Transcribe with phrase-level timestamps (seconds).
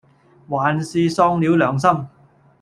[0.49, 1.87] 還是喪了良心，